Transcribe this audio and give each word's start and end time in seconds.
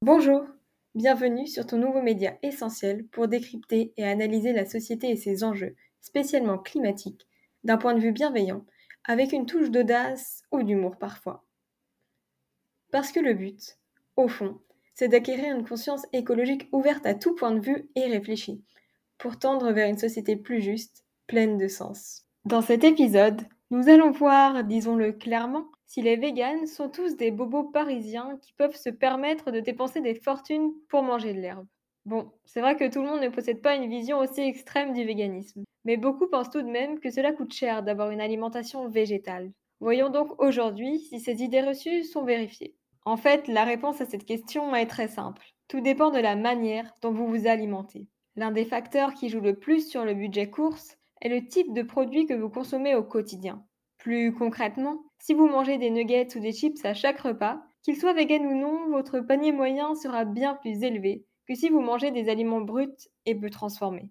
Bonjour, 0.00 0.46
bienvenue 0.94 1.48
sur 1.48 1.66
ton 1.66 1.76
nouveau 1.76 2.00
média 2.00 2.38
essentiel 2.44 3.04
pour 3.08 3.26
décrypter 3.26 3.92
et 3.96 4.04
analyser 4.04 4.52
la 4.52 4.64
société 4.64 5.10
et 5.10 5.16
ses 5.16 5.42
enjeux, 5.42 5.74
spécialement 6.00 6.56
climatiques, 6.56 7.26
d'un 7.64 7.78
point 7.78 7.94
de 7.94 8.00
vue 8.00 8.12
bienveillant, 8.12 8.64
avec 9.02 9.32
une 9.32 9.44
touche 9.44 9.72
d'audace 9.72 10.44
ou 10.52 10.62
d'humour 10.62 10.96
parfois. 10.98 11.44
Parce 12.92 13.10
que 13.10 13.18
le 13.18 13.34
but, 13.34 13.76
au 14.14 14.28
fond, 14.28 14.60
c'est 14.94 15.08
d'acquérir 15.08 15.56
une 15.56 15.66
conscience 15.66 16.06
écologique 16.12 16.68
ouverte 16.70 17.04
à 17.04 17.14
tout 17.14 17.34
point 17.34 17.50
de 17.50 17.60
vue 17.60 17.90
et 17.96 18.06
réfléchie, 18.06 18.62
pour 19.18 19.36
tendre 19.36 19.72
vers 19.72 19.88
une 19.88 19.98
société 19.98 20.36
plus 20.36 20.62
juste, 20.62 21.04
pleine 21.26 21.58
de 21.58 21.66
sens. 21.66 22.24
Dans 22.44 22.62
cet 22.62 22.84
épisode, 22.84 23.42
nous 23.72 23.88
allons 23.88 24.12
voir, 24.12 24.62
disons-le 24.62 25.10
clairement, 25.12 25.66
si 25.88 26.02
les 26.02 26.16
véganes 26.16 26.66
sont 26.66 26.90
tous 26.90 27.16
des 27.16 27.30
bobos 27.30 27.64
parisiens 27.64 28.38
qui 28.42 28.52
peuvent 28.52 28.76
se 28.76 28.90
permettre 28.90 29.50
de 29.50 29.60
dépenser 29.60 30.02
des 30.02 30.14
fortunes 30.14 30.70
pour 30.88 31.02
manger 31.02 31.32
de 31.32 31.40
l'herbe. 31.40 31.66
Bon, 32.04 32.30
c'est 32.44 32.60
vrai 32.60 32.76
que 32.76 32.88
tout 32.90 33.00
le 33.00 33.08
monde 33.08 33.22
ne 33.22 33.30
possède 33.30 33.62
pas 33.62 33.74
une 33.74 33.88
vision 33.88 34.18
aussi 34.18 34.42
extrême 34.42 34.92
du 34.92 35.04
véganisme, 35.04 35.64
mais 35.86 35.96
beaucoup 35.96 36.28
pensent 36.28 36.50
tout 36.50 36.60
de 36.60 36.68
même 36.68 37.00
que 37.00 37.10
cela 37.10 37.32
coûte 37.32 37.54
cher 37.54 37.82
d'avoir 37.82 38.10
une 38.10 38.20
alimentation 38.20 38.86
végétale. 38.88 39.50
Voyons 39.80 40.10
donc 40.10 40.40
aujourd'hui 40.42 40.98
si 40.98 41.20
ces 41.20 41.42
idées 41.42 41.62
reçues 41.62 42.04
sont 42.04 42.22
vérifiées. 42.22 42.74
En 43.06 43.16
fait, 43.16 43.48
la 43.48 43.64
réponse 43.64 44.02
à 44.02 44.06
cette 44.06 44.26
question 44.26 44.74
est 44.74 44.86
très 44.86 45.08
simple. 45.08 45.54
Tout 45.68 45.80
dépend 45.80 46.10
de 46.10 46.18
la 46.18 46.36
manière 46.36 46.92
dont 47.00 47.12
vous 47.12 47.26
vous 47.26 47.46
alimentez. 47.46 48.06
L'un 48.36 48.50
des 48.50 48.66
facteurs 48.66 49.14
qui 49.14 49.30
joue 49.30 49.40
le 49.40 49.58
plus 49.58 49.88
sur 49.88 50.04
le 50.04 50.12
budget 50.12 50.50
course 50.50 50.98
est 51.22 51.30
le 51.30 51.46
type 51.46 51.72
de 51.72 51.82
produit 51.82 52.26
que 52.26 52.34
vous 52.34 52.50
consommez 52.50 52.94
au 52.94 53.02
quotidien. 53.02 53.64
Plus 53.98 54.32
concrètement, 54.32 55.02
si 55.18 55.34
vous 55.34 55.48
mangez 55.48 55.76
des 55.76 55.90
nuggets 55.90 56.36
ou 56.36 56.40
des 56.40 56.52
chips 56.52 56.84
à 56.84 56.94
chaque 56.94 57.20
repas, 57.20 57.60
qu'ils 57.82 57.96
soient 57.96 58.12
vegan 58.12 58.46
ou 58.46 58.54
non, 58.54 58.88
votre 58.90 59.20
panier 59.20 59.52
moyen 59.52 59.94
sera 59.94 60.24
bien 60.24 60.54
plus 60.54 60.82
élevé 60.82 61.24
que 61.46 61.54
si 61.54 61.68
vous 61.68 61.80
mangez 61.80 62.10
des 62.10 62.28
aliments 62.28 62.60
bruts 62.60 63.08
et 63.26 63.34
peu 63.34 63.50
transformés. 63.50 64.10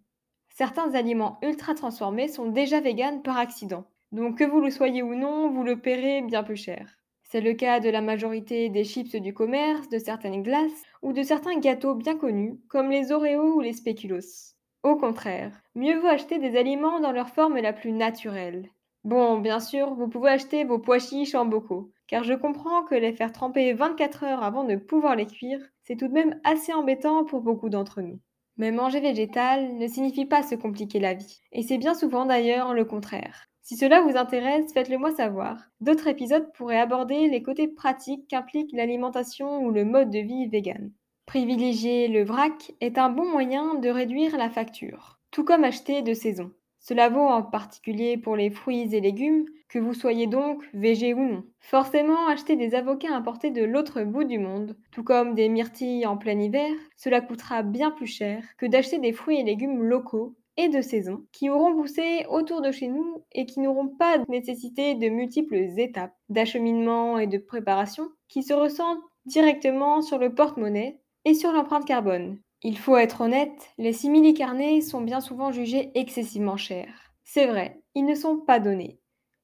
Certains 0.50 0.96
aliments 0.96 1.38
ultra 1.44 1.76
transformés 1.76 2.28
sont 2.28 2.48
déjà 2.48 2.82
vegan 2.82 3.22
par 3.22 3.38
accident, 3.38 3.86
donc 4.12 4.40
que 4.40 4.44
vous 4.44 4.60
le 4.60 4.72
soyez 4.72 5.04
ou 5.04 5.14
non, 5.14 5.52
vous 5.52 5.64
le 5.64 5.80
paierez 5.80 6.24
bien 6.24 6.44
plus 6.44 6.56
cher. 6.56 6.98
C'est 7.22 7.42
le 7.42 7.54
cas 7.54 7.80
de 7.80 7.90
la 7.90 8.02
majorité 8.02 8.70
des 8.70 8.84
chips 8.84 9.16
du 9.18 9.34
commerce, 9.34 9.90
de 9.90 10.00
certaines 10.00 10.42
glaces 10.42 10.84
ou 11.02 11.14
de 11.14 11.24
certains 11.24 11.60
gâteaux 11.60 11.94
bien 11.94 12.18
connus, 12.18 12.60
comme 12.70 12.90
les 12.90 13.12
Oreos 13.12 13.58
ou 13.58 13.62
les 13.62 13.74
Spéculoos. 13.74 14.56
Au 14.82 14.96
contraire, 14.96 15.62
mieux 15.76 16.00
vaut 16.00 16.08
acheter 16.08 16.40
des 16.40 16.58
aliments 16.58 17.00
dans 17.00 17.12
leur 17.12 17.30
forme 17.30 17.58
la 17.58 17.74
plus 17.74 17.92
naturelle. 17.92 18.70
Bon, 19.04 19.40
bien 19.40 19.60
sûr, 19.60 19.94
vous 19.96 20.08
pouvez 20.08 20.30
acheter 20.32 20.64
vos 20.64 20.80
pois 20.80 21.00
chiches 21.00 21.36
en 21.36 21.46
bocaux, 21.46 21.92
car 22.08 22.24
je 22.24 22.34
comprends 22.34 22.84
que 22.84 22.96
les 22.96 23.14
faire 23.14 23.32
tremper 23.32 23.74
24 23.74 24.24
heures 24.24 24.44
avant 24.44 24.64
de 24.64 24.76
pouvoir 24.76 25.16
les 25.16 25.26
cuire, 25.26 25.62
c'est 25.84 25.96
tout 25.96 26.08
de 26.08 26.14
même 26.14 26.40
assez 26.44 26.74
embêtant 26.74 27.24
pour 27.24 27.42
beaucoup 27.42 27.70
d'entre 27.70 28.02
nous. 28.02 28.20
Mais 28.58 28.72
manger 28.72 29.00
végétal 29.00 29.78
ne 29.78 29.88
signifie 29.88 30.26
pas 30.26 30.44
se 30.44 30.56
compliquer 30.56 31.00
la 31.00 31.14
vie, 31.14 31.42
et 31.52 31.64
c'est 31.64 31.78
bien 31.78 31.94
souvent 31.94 32.26
d'ailleurs 32.26 32.74
le 32.74 32.86
contraire. 32.86 33.48
Si 33.62 33.76
cela 33.78 34.02
vous 34.02 34.16
intéresse, 34.18 34.74
faites-le 34.74 34.98
moi 34.98 35.12
savoir. 35.12 35.58
D'autres 35.82 36.08
épisodes 36.08 36.52
pourraient 36.54 36.80
aborder 36.80 37.28
les 37.30 37.44
côtés 37.44 37.68
pratiques 37.68 38.28
qu'implique 38.28 38.72
l'alimentation 38.74 39.60
ou 39.62 39.72
le 39.72 39.86
mode 39.86 40.10
de 40.10 40.20
vie 40.20 40.48
vegan. 40.48 40.92
Privilégier 41.26 42.08
le 42.08 42.24
vrac 42.24 42.72
est 42.80 42.98
un 42.98 43.10
bon 43.10 43.30
moyen 43.30 43.76
de 43.76 43.90
réduire 43.90 44.38
la 44.38 44.50
facture, 44.50 45.20
tout 45.32 45.44
comme 45.44 45.64
acheter 45.66 46.02
de 46.02 46.14
saison. 46.14 46.52
Cela 46.88 47.10
vaut 47.10 47.20
en 47.28 47.44
particulier 47.44 48.16
pour 48.16 48.38
les 48.38 48.50
fruits 48.50 48.96
et 48.96 49.02
légumes, 49.02 49.44
que 49.68 49.78
vous 49.78 49.94
soyez 49.94 50.26
donc 50.26 50.64
végé 50.74 51.14
ou 51.14 51.20
non. 51.20 51.44
Forcément, 51.60 52.28
acheter 52.30 52.56
des 52.56 52.76
avocats 52.76 53.14
importés 53.14 53.52
de 53.52 53.66
l'autre 53.66 54.04
bout 54.04 54.24
du 54.24 54.40
monde, 54.40 54.78
tout 54.94 55.04
comme 55.04 55.36
des 55.36 55.50
myrtilles 55.50 56.06
en 56.06 56.16
plein 56.16 56.40
hiver, 56.40 56.72
cela 56.96 57.20
coûtera 57.20 57.62
bien 57.62 57.92
plus 57.92 58.08
cher 58.08 58.42
que 58.58 58.66
d'acheter 58.66 59.00
des 59.00 59.12
fruits 59.12 59.42
et 59.42 59.44
légumes 59.44 59.84
locaux 59.84 60.38
et 60.56 60.70
de 60.70 60.80
saison 60.80 61.26
qui 61.34 61.50
auront 61.50 61.76
poussé 61.76 62.26
autour 62.30 62.62
de 62.62 62.72
chez 62.72 62.88
nous 62.88 63.22
et 63.34 63.46
qui 63.46 63.60
n'auront 63.60 63.90
pas 63.90 64.20
nécessité 64.30 64.96
de 64.96 65.10
multiples 65.10 65.78
étapes 65.78 66.16
d'acheminement 66.30 67.18
et 67.18 67.28
de 67.28 67.38
préparation 67.38 68.08
qui 68.30 68.44
se 68.44 68.54
ressentent 68.54 69.04
directement 69.26 70.02
sur 70.02 70.20
le 70.20 70.34
porte-monnaie 70.34 71.02
et 71.26 71.34
sur 71.34 71.52
l'empreinte 71.52 71.84
carbone. 71.84 72.40
Il 72.70 72.78
faut 72.78 72.98
être 72.98 73.22
honnête, 73.22 73.72
les 73.78 73.94
simili 73.94 74.34
carnés 74.34 74.82
sont 74.82 75.00
bien 75.00 75.22
souvent 75.22 75.54
jugés 75.54 75.90
excessivement 75.96 76.58
chers. 76.58 77.14
C'est 77.24 77.48
vrai, 77.48 77.80
ils 77.96 78.04
ne 78.04 78.14
sont 78.14 78.40
pas 78.40 78.60
donnés. 78.60 79.00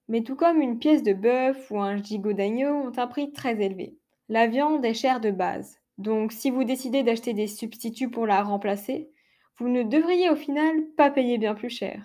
Mais 0.10 0.24
tout 0.24 0.36
comme 0.36 0.60
une 0.60 0.78
pièce 0.78 1.04
de 1.04 1.14
bœuf 1.14 1.72
ou 1.72 1.80
un 1.80 2.04
gigot 2.04 2.34
d'agneau 2.34 2.74
ont 2.74 2.92
un 2.98 3.08
prix 3.08 3.32
très 3.32 3.62
élevé. 3.62 3.96
La 4.28 4.48
viande 4.48 4.84
est 4.84 4.94
chère 4.94 5.22
de 5.22 5.32
base, 5.32 5.78
donc 5.98 6.34
si 6.34 6.52
vous 6.52 6.66
décidez 6.66 7.02
d'acheter 7.02 7.34
des 7.34 7.48
substituts 7.48 8.10
pour 8.10 8.28
la 8.28 8.44
remplacer, 8.44 9.10
vous 9.58 9.70
ne 9.70 9.84
devriez 9.84 10.30
au 10.30 10.36
final 10.36 10.84
pas 10.98 11.10
payer 11.10 11.38
bien 11.38 11.56
plus 11.56 11.70
cher. 11.70 12.04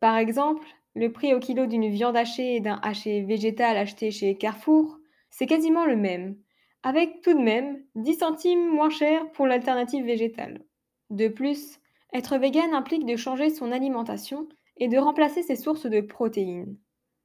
Par 0.00 0.16
exemple, 0.16 0.66
le 0.96 1.12
prix 1.12 1.32
au 1.32 1.38
kilo 1.38 1.66
d'une 1.66 1.90
viande 1.90 2.16
hachée 2.16 2.56
et 2.56 2.60
d'un 2.60 2.80
haché 2.82 3.22
végétal 3.22 3.76
acheté 3.76 4.10
chez 4.10 4.36
Carrefour, 4.36 4.98
c'est 5.30 5.46
quasiment 5.46 5.84
le 5.84 5.94
même, 5.94 6.34
avec 6.82 7.20
tout 7.22 7.34
de 7.34 7.42
même 7.42 7.82
10 7.94 8.14
centimes 8.14 8.68
moins 8.68 8.90
cher 8.90 9.30
pour 9.32 9.46
l'alternative 9.46 10.04
végétale. 10.04 10.64
De 11.10 11.28
plus, 11.28 11.78
être 12.12 12.38
vegan 12.38 12.74
implique 12.74 13.06
de 13.06 13.16
changer 13.16 13.50
son 13.50 13.72
alimentation 13.72 14.48
et 14.76 14.88
de 14.88 14.98
remplacer 14.98 15.42
ses 15.42 15.56
sources 15.56 15.86
de 15.86 16.00
protéines. 16.00 16.76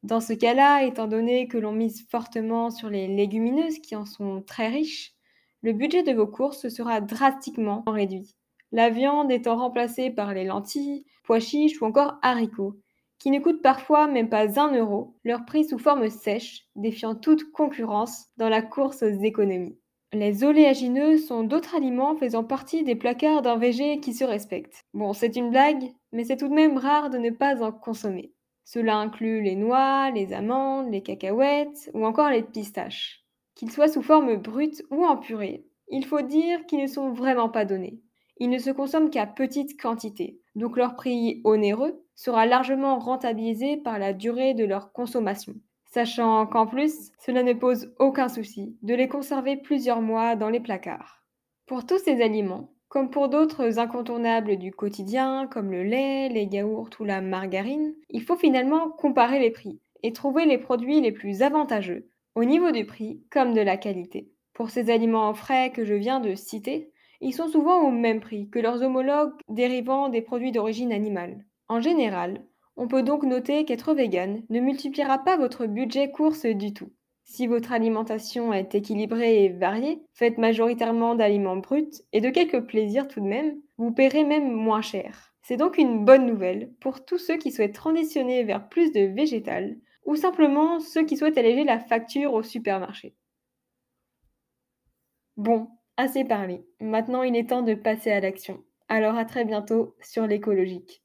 Dans 0.04 0.20
ce 0.20 0.34
cas-là, 0.34 0.84
étant 0.84 1.08
donné 1.08 1.48
que 1.48 1.58
l'on 1.58 1.72
mise 1.72 2.06
fortement 2.10 2.70
sur 2.70 2.90
les 2.90 3.08
légumineuses 3.08 3.80
qui 3.80 3.96
en 3.96 4.06
sont 4.06 4.44
très 4.46 4.68
riches, 4.68 5.16
le 5.62 5.74
budget 5.74 6.04
de 6.04 6.14
vos 6.14 6.28
courses 6.28 6.70
sera 6.70 7.02
drastiquement 7.02 7.84
réduit. 7.88 8.36
La 8.72 8.90
viande 8.90 9.32
étant 9.32 9.58
remplacée 9.58 10.12
par 10.12 10.34
les 10.34 10.44
lentilles, 10.44 11.06
pois 11.24 11.40
chiches 11.40 11.82
ou 11.82 11.86
encore 11.86 12.20
haricots, 12.22 12.76
qui 13.20 13.32
ne 13.32 13.40
coûtent 13.40 13.62
parfois 13.62 14.08
même 14.08 14.30
pas 14.30 14.60
un 14.60 14.76
euro, 14.76 15.16
leur 15.24 15.46
prix 15.46 15.66
sous 15.66 15.80
forme 15.80 16.10
sèche, 16.10 16.66
défiant 16.76 17.16
toute 17.16 17.52
concurrence 17.52 18.28
dans 18.38 18.50
la 18.50 18.62
course 18.62 19.04
aux 19.04 19.24
économies. 19.24 19.78
Les 20.14 20.44
oléagineux 20.44 21.18
sont 21.18 21.44
d'autres 21.44 21.76
aliments 21.76 22.16
faisant 22.16 22.44
partie 22.44 22.84
des 22.84 22.96
placards 22.96 23.42
d'un 23.42 23.58
VG 23.58 24.00
qui 24.00 24.14
se 24.14 24.24
respecte. 24.24 24.86
Bon, 24.94 25.14
c'est 25.14 25.36
une 25.36 25.50
blague, 25.50 25.92
mais 26.14 26.24
c'est 26.24 26.38
tout 26.38 26.48
de 26.48 26.54
même 26.54 26.78
rare 26.78 27.10
de 27.10 27.18
ne 27.18 27.32
pas 27.32 27.62
en 27.62 27.72
consommer. 27.72 28.32
Cela 28.64 28.98
inclut 28.98 29.42
les 29.42 29.56
noix, 29.56 30.12
les 30.12 30.34
amandes, 30.34 30.90
les 30.92 31.04
cacahuètes 31.04 31.92
ou 31.94 32.06
encore 32.06 32.30
les 32.30 32.44
pistaches. 32.44 33.26
Qu'ils 33.56 33.72
soient 33.72 33.88
sous 33.88 34.02
forme 34.02 34.38
brute 34.38 34.84
ou 34.90 35.06
en 35.06 35.18
purée, 35.18 35.66
il 35.90 36.06
faut 36.06 36.22
dire 36.22 36.66
qu'ils 36.66 36.82
ne 36.82 36.88
sont 36.88 37.12
vraiment 37.12 37.50
pas 37.50 37.66
donnés. 37.66 38.00
Ils 38.38 38.50
ne 38.50 38.58
se 38.58 38.70
consomment 38.70 39.10
qu'à 39.10 39.26
petite 39.26 39.80
quantité, 39.80 40.40
donc 40.56 40.78
leur 40.78 40.96
prix 40.96 41.42
onéreux 41.44 42.04
sera 42.16 42.46
largement 42.46 43.00
rentabilisé 43.00 43.78
par 43.78 44.00
la 44.00 44.14
durée 44.14 44.54
de 44.54 44.66
leur 44.66 44.92
consommation, 44.92 45.56
sachant 45.86 46.46
qu'en 46.46 46.68
plus, 46.68 47.12
cela 47.20 47.44
ne 47.44 47.54
pose 47.54 47.94
aucun 48.00 48.28
souci 48.28 48.78
de 48.82 48.94
les 48.94 49.08
conserver 49.08 49.58
plusieurs 49.58 50.02
mois 50.02 50.36
dans 50.36 50.50
les 50.50 50.60
placards. 50.60 51.24
Pour 51.66 51.86
tous 51.86 51.98
ces 51.98 52.22
aliments, 52.22 52.72
comme 52.90 53.10
pour 53.10 53.30
d'autres 53.30 53.80
incontournables 53.80 54.58
du 54.58 54.72
quotidien, 54.72 55.48
comme 55.52 55.72
le 55.72 55.84
lait, 55.84 56.30
les 56.30 56.46
yaourts 56.46 56.90
ou 57.00 57.04
la 57.04 57.22
margarine, 57.22 57.94
il 58.10 58.22
faut 58.22 58.38
finalement 58.38 58.90
comparer 58.90 59.40
les 59.40 59.52
prix 59.52 59.80
et 60.04 60.14
trouver 60.14 60.46
les 60.46 60.58
produits 60.58 61.02
les 61.02 61.12
plus 61.12 61.42
avantageux, 61.42 62.08
au 62.36 62.44
niveau 62.44 62.72
du 62.72 62.86
prix 62.86 63.24
comme 63.32 63.54
de 63.54 63.62
la 63.62 63.78
qualité. 63.78 64.30
Pour 64.54 64.70
ces 64.70 64.90
aliments 64.90 65.34
frais 65.34 65.72
que 65.72 65.84
je 65.84 65.94
viens 65.94 66.20
de 66.20 66.36
citer, 66.36 66.92
ils 67.26 67.34
sont 67.34 67.48
souvent 67.48 67.82
au 67.82 67.90
même 67.90 68.20
prix 68.20 68.50
que 68.52 68.60
leurs 68.60 68.84
homologues 68.84 69.34
dérivant 69.50 70.10
des 70.10 70.22
produits 70.22 70.52
d'origine 70.52 70.94
animale. 70.94 71.44
En 71.68 71.82
général, 71.82 72.46
on 72.78 72.88
peut 72.88 73.02
donc 73.02 73.24
noter 73.24 73.66
qu'être 73.66 73.96
vegan 73.96 74.44
ne 74.48 74.60
multipliera 74.60 75.18
pas 75.18 75.36
votre 75.36 75.66
budget 75.66 76.12
course 76.12 76.46
du 76.46 76.72
tout. 76.72 76.92
Si 77.24 77.48
votre 77.48 77.72
alimentation 77.72 78.54
est 78.54 78.76
équilibrée 78.76 79.44
et 79.44 79.50
variée, 79.50 80.04
faite 80.14 80.38
majoritairement 80.38 81.16
d'aliments 81.16 81.58
bruts 81.58 82.04
et 82.14 82.22
de 82.22 82.30
quelques 82.30 82.62
plaisirs 82.62 83.08
tout 83.08 83.22
de 83.22 83.26
même, 83.26 83.56
vous 83.78 83.92
paierez 83.92 84.24
même 84.24 84.52
moins 84.52 84.84
cher. 84.84 85.34
C'est 85.42 85.58
donc 85.58 85.80
une 85.80 86.06
bonne 86.06 86.28
nouvelle 86.28 86.74
pour 86.80 87.06
tous 87.06 87.18
ceux 87.18 87.38
qui 87.38 87.52
souhaitent 87.52 87.74
transitionner 87.74 88.44
vers 88.44 88.70
plus 88.70 88.92
de 88.92 89.02
végétal 89.02 89.78
ou 90.06 90.16
simplement 90.16 90.80
ceux 90.80 91.06
qui 91.06 91.18
souhaitent 91.18 91.40
alléger 91.40 91.64
la 91.64 91.80
facture 91.80 92.34
au 92.34 92.44
supermarché. 92.44 93.16
Bon, 95.38 95.70
assez 95.98 96.26
parlé. 96.26 96.66
Maintenant 96.82 97.24
il 97.24 97.36
est 97.36 97.50
temps 97.50 97.62
de 97.62 97.76
passer 97.76 98.12
à 98.12 98.20
l'action. 98.20 98.64
Alors 98.90 99.16
à 99.16 99.26
très 99.26 99.46
bientôt 99.46 99.96
sur 100.02 100.28
l'écologique. 100.28 101.05